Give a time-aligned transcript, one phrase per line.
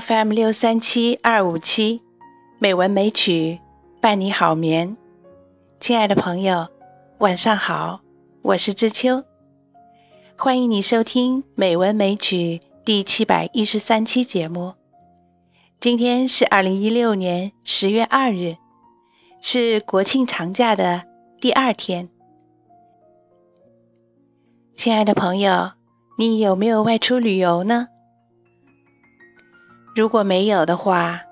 [0.00, 2.02] FM 六三七二五七，
[2.58, 3.58] 美文美曲
[4.00, 4.96] 伴你好眠。
[5.80, 6.68] 亲爱的朋友，
[7.18, 8.00] 晚上好，
[8.42, 9.24] 我是知秋，
[10.36, 14.74] 欢迎你收听《美文美曲》第七百一十三期节目。
[15.80, 18.56] 今天是二零一六年十月二日，
[19.40, 21.02] 是国庆长假的
[21.40, 22.08] 第二天。
[24.76, 25.72] 亲爱的朋友，
[26.18, 27.88] 你有没有外出旅游呢？
[29.98, 31.22] 如果没有的话，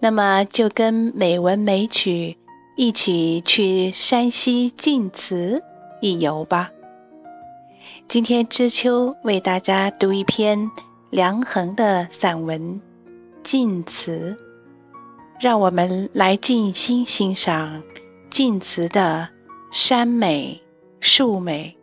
[0.00, 2.36] 那么就跟美文美曲
[2.76, 5.62] 一起去山西晋祠
[6.00, 6.72] 一游吧。
[8.08, 10.68] 今天知秋为大家读一篇
[11.10, 12.60] 梁衡的散文
[13.44, 14.36] 《晋祠》，
[15.38, 17.80] 让我们来静心欣赏
[18.28, 19.28] 晋祠的
[19.70, 20.60] 山美、
[20.98, 21.78] 树美、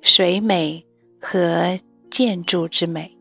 [0.00, 0.82] 水美
[1.20, 1.78] 和
[2.10, 3.15] 建筑之美。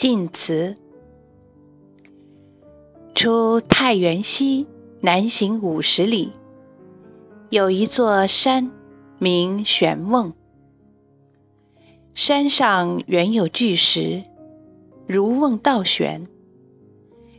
[0.00, 0.74] 晋祠，
[3.14, 4.66] 出太原西
[5.02, 6.32] 南行五十里，
[7.50, 8.70] 有一座山，
[9.18, 10.32] 名玄瓮。
[12.14, 14.22] 山上原有巨石，
[15.06, 16.26] 如瓮倒悬。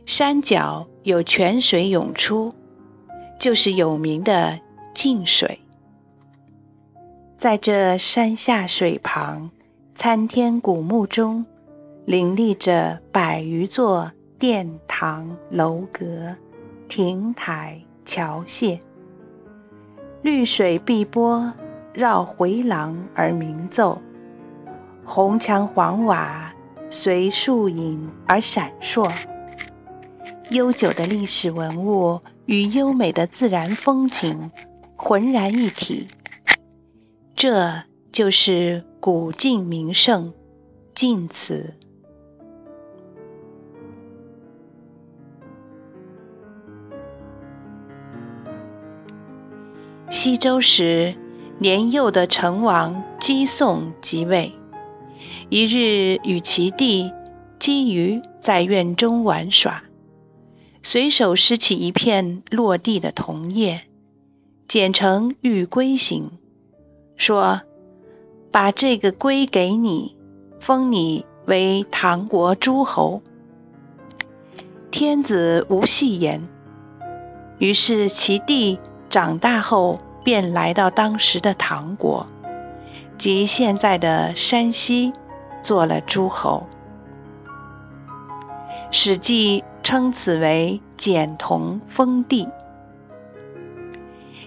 [0.06, 2.54] 山脚有泉水涌出，
[3.40, 4.56] 就是有名的
[4.94, 5.58] 晋水。
[7.36, 9.50] 在这山下水旁，
[9.96, 11.44] 参天古木中。
[12.04, 16.34] 林立着百余座殿堂楼阁、
[16.88, 18.80] 亭台桥榭，
[20.20, 21.52] 绿水碧波
[21.92, 24.02] 绕回廊而鸣奏，
[25.04, 26.52] 红墙黄瓦
[26.90, 29.08] 随树影而闪烁。
[30.50, 34.50] 悠久的历史文物与优美的自然风景
[34.96, 36.08] 浑然一体，
[37.36, 40.34] 这就是古晋名胜
[40.92, 41.72] 晋祠。
[50.22, 51.16] 西周时，
[51.58, 54.52] 年幼的成王姬诵即位。
[55.48, 57.10] 一日，与其弟
[57.58, 59.82] 姬余在院中玩耍，
[60.80, 63.82] 随手拾起一片落地的桐叶，
[64.68, 66.30] 剪成玉圭形，
[67.16, 67.62] 说
[68.52, 70.14] ：“把这个龟给你，
[70.60, 73.20] 封你为唐国诸侯。”
[74.92, 76.40] 天子无戏言。
[77.58, 78.78] 于是其弟。
[79.10, 82.26] 长大后，便来到当时的唐国，
[83.18, 85.12] 即现在的山西，
[85.60, 86.66] 做了诸侯。
[88.94, 92.48] 《史记》称此为简同封地。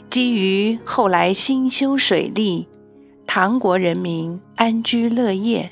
[0.09, 2.67] 基于后来兴修水利，
[3.25, 5.69] 唐国人民安居乐业。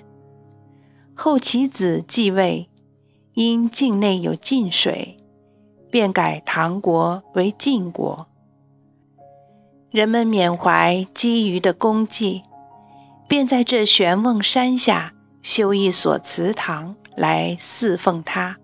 [1.14, 2.68] 后其子继位，
[3.35, 5.16] 因境内有晋水，
[5.91, 8.28] 便改唐国为晋国。
[9.93, 12.41] 人们缅怀基于的功绩，
[13.27, 18.57] 便在这玄瓮山下修一所祠堂来侍奉他，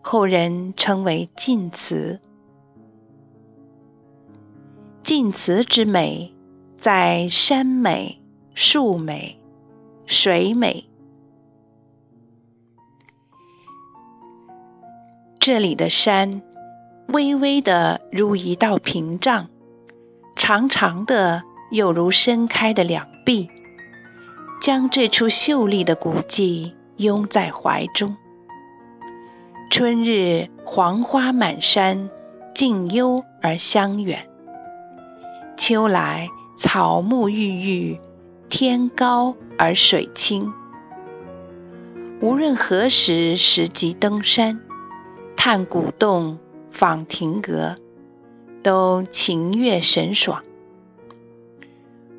[0.00, 2.18] 后人称为晋祠。
[5.02, 6.34] 晋祠之美，
[6.78, 8.22] 在山美、
[8.54, 9.38] 树美、
[10.06, 10.88] 水美。
[15.38, 16.40] 这里的山，
[17.08, 19.50] 微微的如一道屏障。
[20.48, 21.42] 长长的，
[21.72, 23.50] 又如伸开的两臂，
[24.60, 28.16] 将这处秀丽的古迹拥在怀中。
[29.72, 32.08] 春日黄花满山，
[32.54, 34.20] 静幽而香远；
[35.56, 38.00] 秋来草木郁郁，
[38.48, 40.52] 天高而水清。
[42.20, 44.60] 无论何时拾级登山，
[45.36, 46.38] 探古洞，
[46.70, 47.74] 访亭阁。
[48.66, 50.42] 都情悦神爽。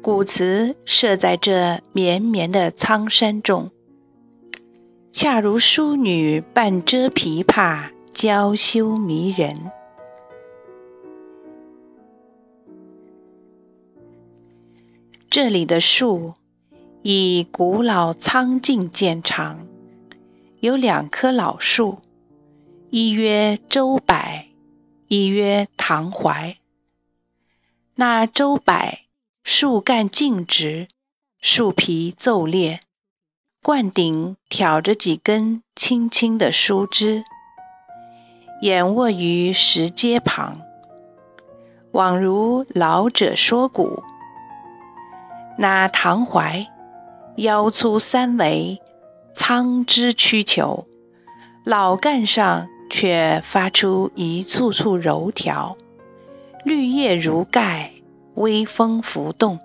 [0.02, 3.70] 古祠设在这绵绵的苍山中，
[5.12, 9.70] 恰如淑女半遮琵琶，娇羞迷人。
[15.30, 16.32] 这里的树
[17.02, 19.68] 以古老苍劲见长，
[20.62, 21.98] 有两棵老树，
[22.90, 24.47] 一曰周柏。
[25.10, 26.58] 一曰唐槐。
[27.96, 29.00] 那周柏
[29.42, 30.90] 树干径直，
[31.40, 32.82] 树皮皱裂，
[33.64, 37.24] 冠顶挑着几根青青的树枝，
[38.64, 40.60] 仰卧于石阶旁，
[41.94, 44.04] 宛如老者说古。
[45.58, 46.68] 那唐槐
[47.38, 48.82] 腰粗三围，
[49.34, 50.86] 苍枝曲球，
[51.64, 55.78] 老干上却发出一簇簇柔条，
[56.64, 57.92] 绿叶如盖，
[58.36, 59.60] 微风拂动。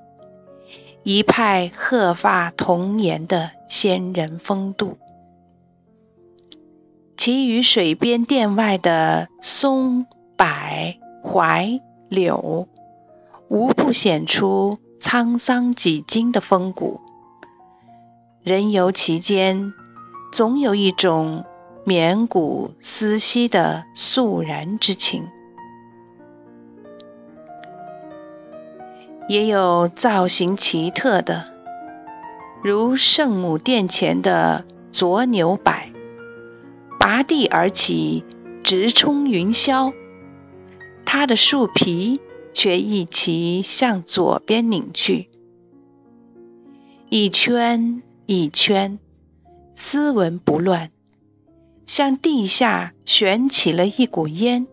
[1.04, 4.98] 一派鹤发童颜的仙人风度，
[7.16, 10.46] 其余水边殿外的松、柏、
[11.24, 12.68] 槐、柳，
[13.48, 17.00] 无不显出沧桑几经的风骨。
[18.44, 19.72] 人游其间，
[20.32, 21.44] 总有一种
[21.84, 25.26] 绵骨思兮的肃然之情。
[29.28, 31.44] 也有造型奇特的，
[32.62, 35.72] 如圣母殿前的左牛柏，
[37.00, 38.24] 拔地而起，
[38.62, 39.92] 直冲云霄。
[41.04, 42.20] 它的树皮
[42.52, 45.28] 却一齐向左边拧去，
[47.08, 48.98] 一圈一圈，
[49.74, 50.91] 丝纹不乱，
[51.86, 54.66] 向地下悬起了一股烟，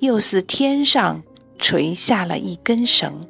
[0.00, 1.22] 又似天上
[1.58, 3.20] 垂下了一根绳。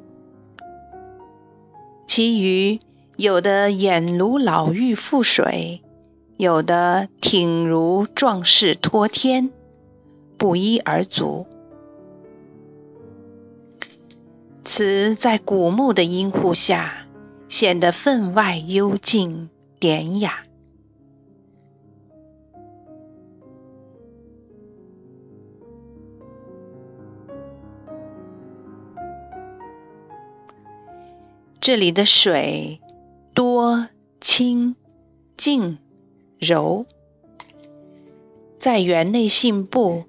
[2.07, 2.79] 其余
[3.17, 5.81] 有的眼如老妪覆水，
[6.37, 9.49] 有的挺如壮士托天，
[10.37, 11.47] 不一而足。
[14.63, 17.07] 此在古墓的荫护下，
[17.47, 19.49] 显得分外幽静
[19.79, 20.39] 典雅。
[31.65, 32.79] 这里的水
[33.33, 33.87] 多
[34.21, 34.75] 清
[35.35, 35.79] 静
[36.37, 36.85] 柔，
[38.59, 40.03] 在园内信步，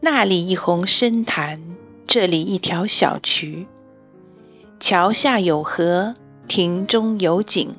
[0.00, 1.60] 那里一泓深潭，
[2.06, 3.66] 这里一条小渠。
[4.80, 6.14] 桥下有河，
[6.48, 7.74] 亭中有景，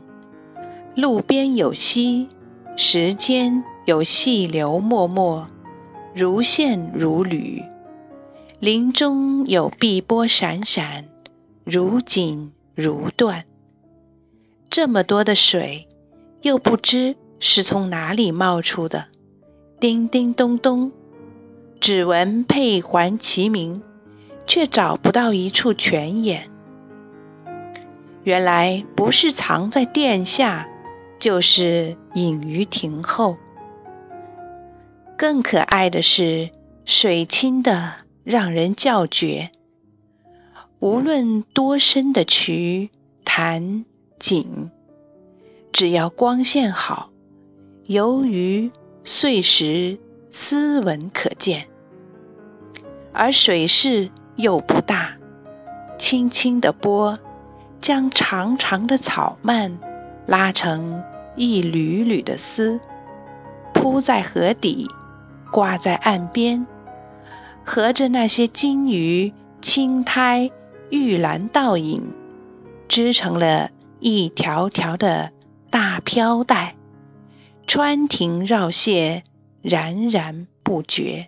[0.96, 2.28] 路边有溪，
[2.76, 5.48] 石间有细流脉脉，
[6.14, 7.64] 如线如缕；
[8.60, 11.06] 林中有碧波闪闪，
[11.64, 12.52] 如锦。
[12.78, 13.44] 如断，
[14.70, 15.88] 这么多的水，
[16.42, 19.08] 又不知是从哪里冒出的。
[19.80, 20.92] 叮叮咚咚，
[21.80, 23.82] 只闻佩环齐鸣，
[24.46, 26.52] 却找不到一处泉眼。
[28.24, 30.68] 原来不是藏在殿下，
[31.18, 33.38] 就是隐于庭后。
[35.18, 36.52] 更可爱的是，
[36.86, 39.50] 水清的让人叫绝。
[40.80, 42.92] 无论多深的渠
[43.26, 43.84] 潭
[44.20, 44.70] 井，
[45.72, 47.10] 只要光线好，
[47.88, 48.70] 游鱼
[49.04, 49.98] 碎石
[50.30, 51.66] 斯文可见。
[53.12, 55.18] 而水势又不大，
[55.98, 57.18] 轻轻的波
[57.82, 59.76] 将长长的草蔓
[60.28, 61.02] 拉成
[61.36, 62.80] 一缕缕的丝，
[63.74, 64.88] 铺在河底，
[65.52, 66.68] 挂在岸边，
[67.66, 70.52] 和着那些金鱼、青苔。
[70.90, 72.02] 玉兰倒影，
[72.88, 75.32] 织成了一条条的
[75.70, 76.76] 大飘带，
[77.66, 79.22] 穿庭绕榭，
[79.62, 81.28] 冉冉不绝。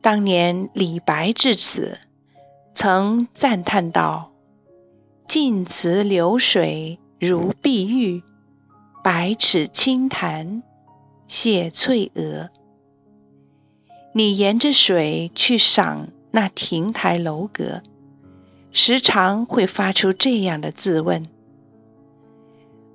[0.00, 1.98] 当年李白至此，
[2.74, 4.30] 曾赞叹道
[5.26, 8.22] ：“晋祠流水如碧玉，
[9.02, 10.62] 百尺清潭
[11.26, 12.50] 泻翠娥。”
[14.14, 16.08] 你沿着水去赏。
[16.36, 17.80] 那亭台楼阁，
[18.70, 21.26] 时常会发出这样的自问：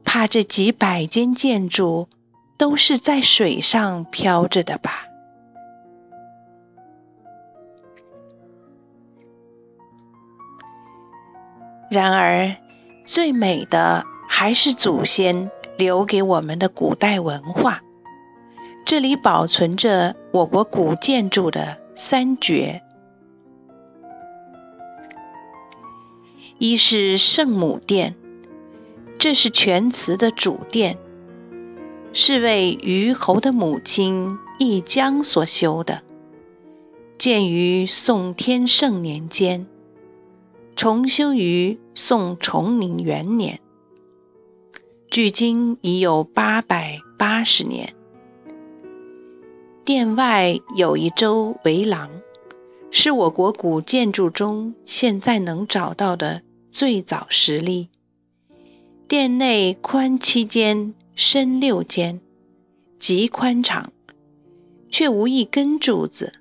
[0.03, 2.07] 怕这几百间建筑
[2.55, 5.07] 都是在水上飘着的吧？
[11.89, 12.55] 然而，
[13.03, 17.81] 最美的还是祖先留给我们的古代文化。
[18.85, 22.79] 这里保存着我国古建筑的三绝。
[26.57, 28.15] 一是圣母殿，
[29.17, 30.97] 这是全祠的主殿，
[32.13, 36.03] 是为虞侯的母亲易江所修的，
[37.17, 39.65] 建于宋天圣年间，
[40.75, 43.59] 重修于宋崇宁元年，
[45.09, 47.93] 距今已有八百八十年。
[49.83, 52.09] 殿外有一周围廊，
[52.91, 56.43] 是我国古建筑中现在能找到的。
[56.69, 57.89] 最早实例，
[59.05, 62.21] 殿内宽七间，深六间，
[62.97, 63.91] 极宽敞，
[64.89, 66.31] 却无一根柱子。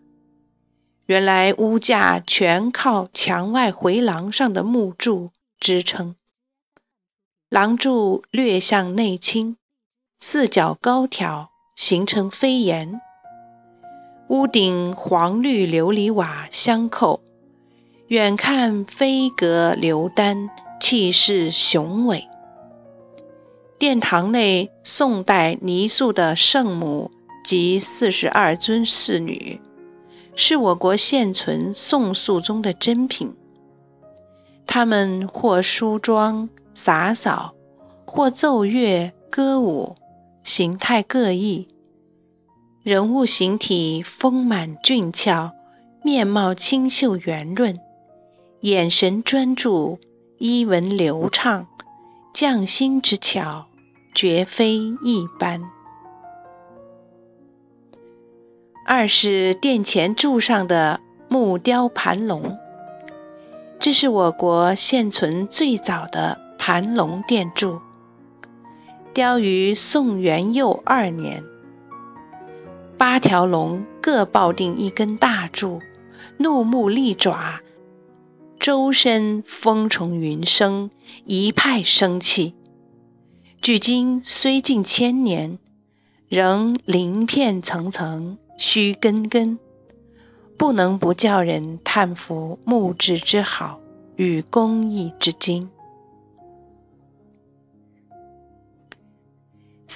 [1.06, 6.14] 原来屋架全靠墙外回廊上的木柱支撑，
[7.48, 9.56] 廊柱略向内倾，
[10.20, 13.00] 四角高挑，形成飞檐。
[14.30, 17.20] 屋顶黄绿琉璃瓦相扣，
[18.06, 20.48] 远看飞阁流丹，
[20.80, 22.28] 气势雄伟。
[23.76, 27.10] 殿堂内宋代泥塑的圣母
[27.44, 29.60] 及四十二尊侍女。
[30.36, 33.34] 是我国现存宋塑中的珍品。
[34.64, 37.52] 他们或梳妆洒扫，
[38.04, 39.96] 或奏乐歌舞，
[40.44, 41.66] 形态各异。
[42.82, 45.52] 人物形体丰满俊俏，
[46.02, 47.78] 面貌清秀圆润，
[48.60, 49.98] 眼神专注，
[50.38, 51.66] 衣纹流畅，
[52.32, 53.66] 匠心之巧，
[54.14, 55.60] 绝非一般。
[58.86, 62.56] 二是殿前柱上的木雕盘龙，
[63.78, 67.78] 这是我国现存最早的盘龙殿柱，
[69.12, 71.44] 雕于宋元佑二年。
[73.00, 75.80] 八条龙各抱定一根大柱，
[76.36, 77.62] 怒目利爪，
[78.58, 80.90] 周身风虫云生，
[81.24, 82.52] 一派生气。
[83.62, 85.58] 距今虽近千年，
[86.28, 88.36] 仍鳞片层层。
[88.58, 89.58] 须根根，
[90.58, 93.80] 不能不叫人叹服木质之好
[94.16, 95.66] 与工艺之精。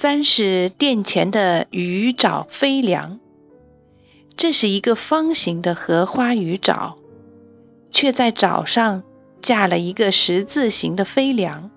[0.05, 3.19] 三是殿前的鱼爪飞梁，
[4.37, 6.99] 这是一个方形的荷花鱼爪，
[7.91, 9.03] 却在爪上
[9.41, 11.71] 架了一个十字形的飞梁，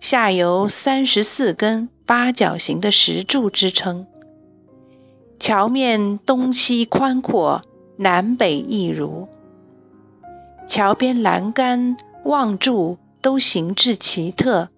[0.00, 4.04] 下由三十四根八角形的石柱支撑。
[5.38, 7.62] 桥面东西宽阔，
[7.98, 9.28] 南北亦如。
[10.66, 14.70] 桥边栏杆、望柱都形制奇特，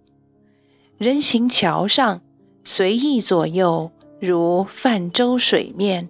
[0.99, 2.21] 人行桥上
[2.65, 6.09] 随意左右，如泛舟水面。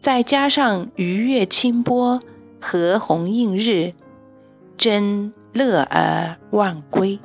[0.00, 2.20] 再加上鱼跃清波，
[2.60, 3.94] 和红映日，
[4.76, 7.18] 真乐而忘归。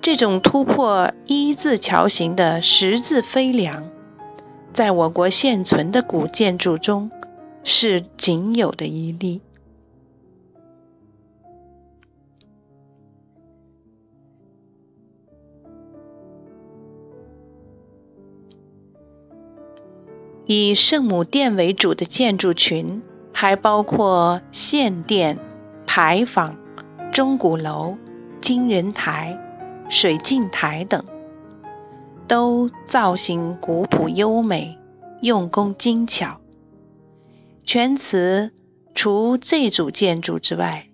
[0.00, 3.88] 这种突破一字桥形的十字飞梁。
[4.72, 7.10] 在我国现存的古建筑中，
[7.62, 9.40] 是仅有的一例。
[20.52, 23.00] 以圣母殿为主的建筑群，
[23.32, 25.38] 还包括献殿、
[25.86, 26.56] 牌坊、
[27.12, 27.96] 钟鼓楼、
[28.40, 29.38] 金人台、
[29.88, 31.04] 水镜台等。
[32.26, 34.76] 都造型古朴优美，
[35.22, 36.40] 用工精巧。
[37.62, 38.50] 全祠
[38.92, 40.88] 除这组建筑之外，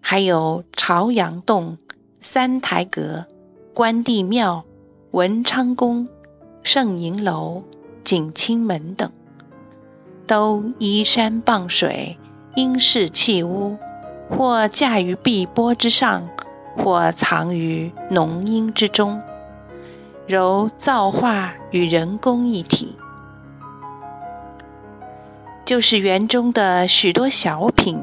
[0.00, 1.76] 还有朝阳洞、
[2.22, 3.26] 三台阁、
[3.74, 4.64] 关帝庙、
[5.10, 6.08] 文昌宫、
[6.62, 7.62] 圣迎楼、
[8.04, 9.10] 景清门等，
[10.26, 12.18] 都依山傍水，
[12.56, 13.76] 因势砌屋，
[14.28, 16.28] 或架于碧波之上，
[16.76, 19.20] 或藏于浓荫之中。
[20.26, 22.96] 柔造化与人工一体，
[25.64, 28.00] 就是园中的许多小品，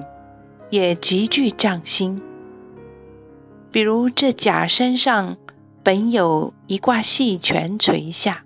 [0.69, 2.21] 也极具匠心。
[3.71, 5.37] 比如这假山上
[5.81, 8.43] 本有一挂细泉垂下，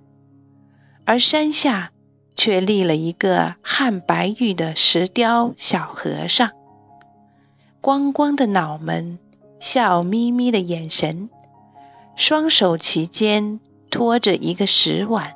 [1.06, 1.92] 而山下
[2.36, 6.50] 却立了一个汉白玉的石雕小和尚，
[7.82, 9.20] 光光的脑门，
[9.60, 11.30] 笑眯眯的眼神。
[12.16, 15.36] 双手齐肩，托着一个石碗，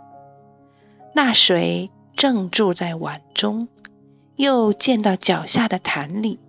[1.14, 3.68] 那水正注在碗中，
[4.36, 6.40] 又溅到脚下的坛里，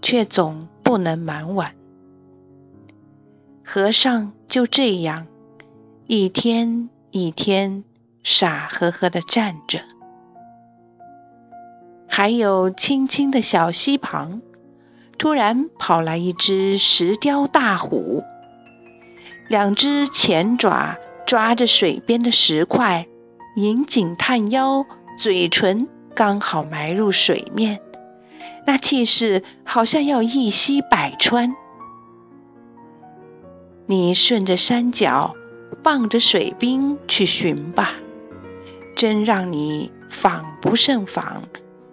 [0.00, 1.74] 却总不能满碗。
[3.64, 5.26] 和尚就这样
[6.06, 7.84] 一天一天
[8.22, 9.80] 傻呵呵的站着。
[12.06, 14.42] 还有青青的小溪旁，
[15.16, 18.22] 突然跑来一只石雕大虎。
[19.48, 20.96] 两只前爪
[21.26, 23.06] 抓着水边的石块，
[23.56, 24.84] 引颈探腰，
[25.16, 27.80] 嘴唇刚好埋入水面，
[28.66, 31.54] 那气势好像要一吸百川。
[33.86, 35.34] 你顺着山脚，
[35.82, 37.94] 傍着水滨去寻吧，
[38.96, 41.42] 真让你访不胜访，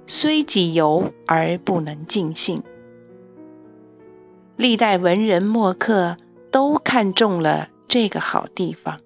[0.05, 2.61] 虽几游而不能尽兴。
[4.57, 6.17] 历代文人墨客。
[6.55, 9.01] 都看中了这个好地方。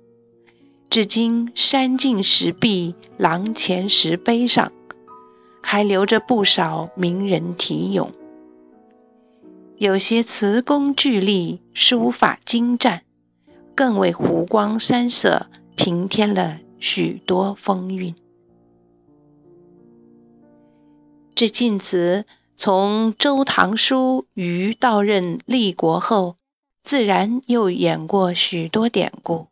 [0.87, 4.71] 至今，山尽石壁，廊前石碑上
[5.59, 8.11] 还留着不少名人题咏。
[9.77, 13.01] 有些词工句丽，书法精湛，
[13.79, 18.13] 更为湖光山色平添了许多风韵。
[21.33, 22.25] 这晋祠
[22.57, 26.35] 从周唐书虞到任立国后，
[26.83, 29.47] 自然又演过许多典故。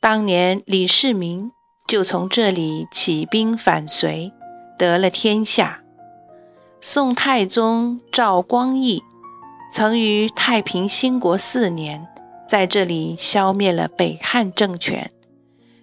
[0.00, 1.52] 当年李世民
[1.86, 4.32] 就从这里起兵反隋，
[4.76, 5.84] 得了天下。
[6.80, 9.04] 宋太宗赵光义
[9.70, 12.08] 曾于太平兴国四年，
[12.48, 15.10] 在这里消灭了北汉政权，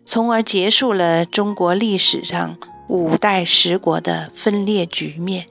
[0.06, 2.58] 从而结束了中国历史上。
[2.88, 5.46] 五代十国的分裂局面。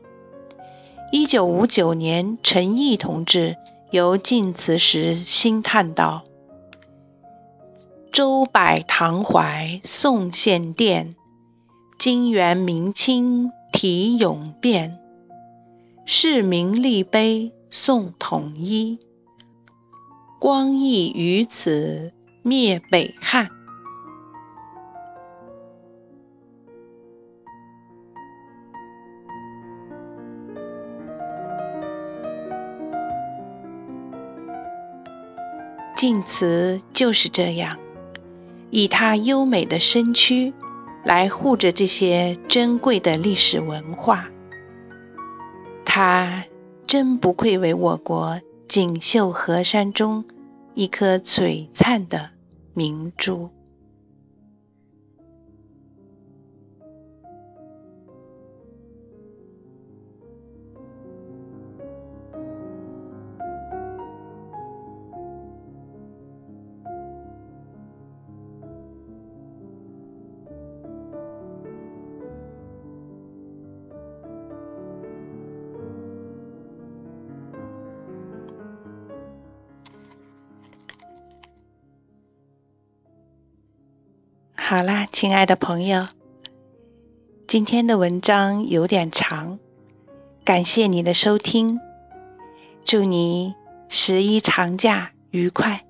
[1.11, 3.57] 一九五九年，陈毅同志
[3.93, 6.25] 游晋祠时兴叹道
[8.12, 11.17] ：“周柏唐怀宋献殿，
[11.99, 14.99] 金元明清题咏变，
[16.05, 18.99] 世民立碑宋统一，
[20.40, 23.49] 光义于此灭北汉。”
[35.94, 37.78] 晋祠就是这样，
[38.70, 40.54] 以它优美的身躯
[41.04, 44.26] 来护着这些珍贵的历史文化。
[45.85, 46.42] 它
[46.87, 48.40] 真不愧为我国
[48.71, 50.25] 锦绣河山中
[50.75, 52.31] 一颗璀璨的
[52.73, 53.50] 明珠。
[84.71, 86.06] 好啦，亲爱的朋友，
[87.49, 89.59] 今天的文章有点长，
[90.45, 91.80] 感谢你的收听，
[92.85, 93.52] 祝你
[93.89, 95.85] 十一长假愉快。